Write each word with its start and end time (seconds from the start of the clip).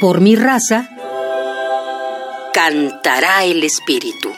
Por 0.00 0.20
mi 0.20 0.34
raza, 0.34 0.88
cantará 2.52 3.44
el 3.44 3.62
espíritu. 3.62 4.30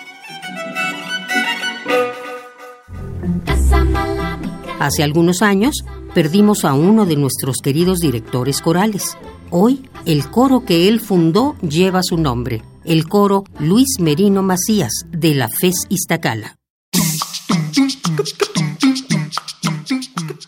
Hace 4.78 5.02
algunos 5.02 5.42
años 5.42 5.74
perdimos 6.14 6.64
a 6.64 6.74
uno 6.74 7.06
de 7.06 7.16
nuestros 7.16 7.56
queridos 7.62 7.98
directores 8.00 8.60
corales. 8.60 9.16
Hoy, 9.50 9.88
el 10.04 10.30
coro 10.30 10.64
que 10.64 10.88
él 10.88 11.00
fundó 11.00 11.56
lleva 11.62 12.02
su 12.02 12.18
nombre, 12.18 12.62
el 12.84 13.08
coro 13.08 13.44
Luis 13.58 13.98
Merino 13.98 14.42
Macías 14.42 14.92
de 15.08 15.34
la 15.34 15.48
FES 15.48 15.86
Iztacala. 15.88 16.56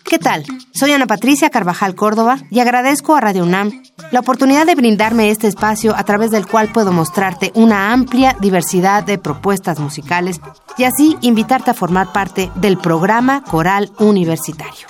¿Qué 0.05 0.19
tal? 0.19 0.45
Soy 0.75 0.93
Ana 0.93 1.07
Patricia 1.07 1.51
Carvajal 1.51 1.95
Córdoba 1.95 2.39
y 2.51 2.61
agradezco 2.61 3.15
a 3.15 3.21
Radio 3.21 3.45
UNAM 3.45 3.83
la 4.11 4.21
oportunidad 4.21 4.65
de 4.67 4.75
brindarme 4.75 5.31
este 5.31 5.49
espacio 5.49 5.95
a 5.95 6.03
través 6.05 6.31
del 6.31 6.47
cual 6.47 6.73
puedo 6.73 6.93
mostrarte 6.93 7.53
una 7.55 7.93
amplia 7.93 8.37
diversidad 8.41 9.05
de 9.05 9.19
propuestas 9.19 9.79
musicales 9.79 10.41
y 10.79 10.85
así 10.85 11.17
invitarte 11.21 11.71
a 11.71 11.75
formar 11.75 12.13
parte 12.13 12.51
del 12.55 12.79
programa 12.79 13.43
coral 13.43 13.91
universitario. 13.99 14.87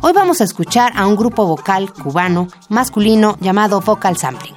Hoy 0.00 0.12
vamos 0.12 0.40
a 0.40 0.44
escuchar 0.44 0.92
a 0.96 1.06
un 1.06 1.16
grupo 1.16 1.46
vocal 1.46 1.92
cubano 1.92 2.48
masculino 2.68 3.36
llamado 3.40 3.80
Vocal 3.80 4.16
Sampling. 4.16 4.54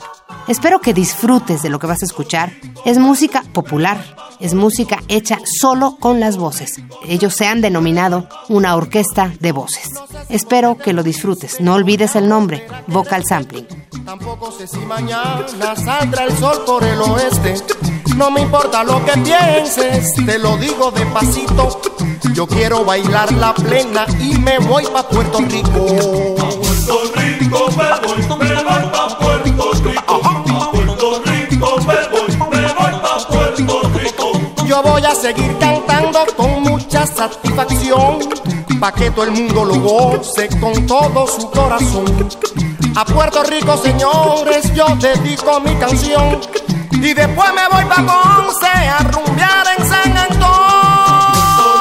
Espero 0.47 0.81
que 0.81 0.93
disfrutes 0.93 1.61
de 1.61 1.69
lo 1.69 1.79
que 1.79 1.87
vas 1.87 2.01
a 2.01 2.05
escuchar. 2.05 2.51
Es 2.83 2.97
música 2.97 3.43
popular, 3.53 3.97
es 4.39 4.53
música 4.53 4.99
hecha 5.07 5.39
solo 5.45 5.95
con 5.99 6.19
las 6.19 6.37
voces. 6.37 6.81
Ellos 7.07 7.33
se 7.33 7.47
han 7.47 7.61
denominado 7.61 8.27
una 8.49 8.75
orquesta 8.75 9.31
de 9.39 9.51
voces. 9.51 9.89
Espero 10.29 10.77
que 10.77 10.93
lo 10.93 11.03
disfrutes. 11.03 11.61
No 11.61 11.75
olvides 11.75 12.15
el 12.15 12.27
nombre, 12.27 12.65
Vocal 12.87 13.23
Sampling. 13.23 13.67
Tampoco 14.05 14.51
sé 14.51 14.67
si 14.67 14.79
mañana 14.79 15.45
saldrá 15.75 16.25
el 16.25 16.37
sol 16.37 16.63
por 16.65 16.83
el 16.83 16.99
oeste. 17.01 17.55
No 18.15 18.31
me 18.31 18.41
importa 18.41 18.83
lo 18.83 19.03
que 19.05 19.13
pienses, 19.13 20.13
te 20.25 20.39
lo 20.39 20.57
digo 20.57 20.91
despacito. 20.91 21.79
Yo 22.33 22.47
quiero 22.47 22.83
bailar 22.83 23.31
la 23.33 23.53
plena 23.53 24.05
y 24.19 24.37
me 24.39 24.59
voy 24.59 24.85
pa' 24.87 25.07
Puerto 25.07 25.39
Rico. 25.39 25.87
A 26.39 26.49
Puerto 26.49 26.99
Rico 27.15 27.67
me 27.75 27.89
voy, 27.99 28.21
me 28.39 28.63
voy 28.63 28.89
pa' 28.91 29.17
Puerto 29.17 29.71
Rico. 29.83 30.01
A 30.07 30.71
Puerto 30.71 31.21
Rico 31.25 31.77
me 31.79 31.95
voy, 32.09 32.29
me 32.49 32.73
voy 32.73 32.99
pa' 33.01 33.27
Puerto 33.27 33.81
Rico. 33.93 34.31
Yo 34.65 34.81
voy 34.83 35.05
a 35.05 35.13
seguir 35.13 35.57
cantando 35.59 36.19
con 36.35 36.63
mucha 36.63 37.05
satisfacción, 37.05 38.19
pa' 38.79 38.91
que 38.93 39.11
todo 39.11 39.25
el 39.25 39.31
mundo 39.31 39.65
lo 39.65 39.75
goce 39.79 40.49
con 40.59 40.85
todo 40.87 41.27
su 41.27 41.49
corazón. 41.51 42.29
A 42.93 43.05
Puerto 43.05 43.43
Rico, 43.43 43.77
señores, 43.77 44.73
yo 44.73 44.85
dedico 44.99 45.59
mi 45.61 45.73
canción. 45.75 46.41
Y 46.91 47.13
después 47.13 47.49
me 47.53 47.67
voy 47.71 47.85
pa' 47.85 48.03
Ponce 48.05 48.67
a 48.67 48.99
rumbear 48.99 49.65
en 49.77 49.87
San 49.87 50.11
Puerto 50.11 50.17
Antón. 50.17 50.91